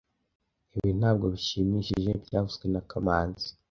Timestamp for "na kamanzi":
2.73-3.47